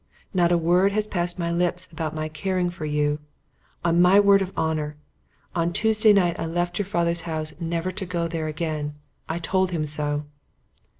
[0.33, 3.19] Not a word has passed my lips about my caring for you.
[3.85, 4.97] On my word of honour.
[5.53, 8.95] On Tuesday night I left your father's house never to go there again.
[9.29, 10.25] I told him so."